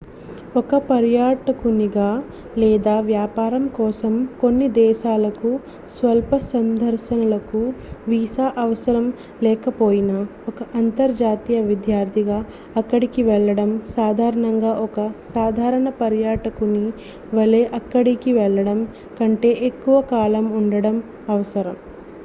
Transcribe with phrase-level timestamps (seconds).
[0.59, 2.07] ఒక పర్యాటకునిగా
[2.61, 5.49] లేదా వ్యాపారం కోసం కొన్ని దేశాలకు
[5.89, 7.61] స్వల్ప సందర్శనలకు
[8.07, 9.05] వీసా అవసరం
[9.43, 10.17] లేకపోయినా
[10.49, 12.39] ఒక అంతర్జాతీయ విద్యార్థిగా
[12.75, 14.97] అక్కడికి వెళ్లడం సాధారణంగా ఒక
[15.29, 16.85] సాధారణ పర్యాటకుని
[17.33, 18.81] వలె అక్కడికి వెళ్ళడం
[19.19, 20.97] కంటే ఎక్కువ కాలం ఉండటం
[21.29, 21.77] అవసరం